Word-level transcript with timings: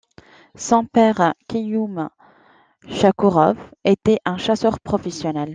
Son 0.55 0.83
père 0.83 1.35
Kaïum 1.47 2.09
Chakourov 2.89 3.55
était 3.83 4.17
un 4.25 4.37
chasseur 4.39 4.79
professionnel. 4.79 5.49